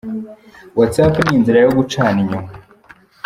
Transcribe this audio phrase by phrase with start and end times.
[0.77, 2.49] Whatsapp ni inzira yo gucana inyuma.